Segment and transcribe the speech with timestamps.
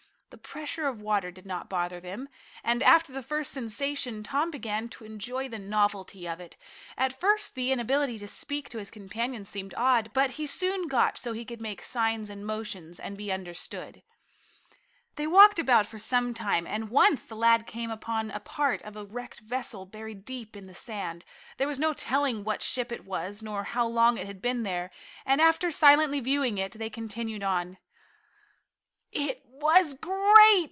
[0.31, 2.29] The pressure of water did not bother them,
[2.63, 6.55] and after the first sensation Tom began to enjoy the novelty of it.
[6.97, 11.17] At first the inability to speak to his companions seemed odd, but he soon got
[11.17, 14.03] so he could make signs and motions, and be understood.
[15.15, 18.95] They walked about for some time, and once the lad came upon a part of
[18.95, 21.25] a wrecked vessel buried deep in the sand.
[21.57, 24.91] There was no telling what ship it was, nor how long it had been there,
[25.25, 27.77] and after silently viewing it, they continued on.
[29.13, 30.19] "It was great!"